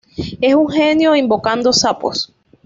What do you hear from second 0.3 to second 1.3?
Es un genio